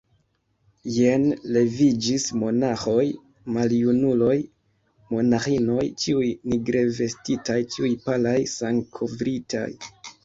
[0.93, 1.25] Jen
[1.57, 3.03] leviĝis monaĥoj,
[3.57, 4.37] maljunuloj,
[5.15, 9.69] monaĥinoj, ĉiuj nigrevestitaj, ĉiuj palaj, sangkovritaj.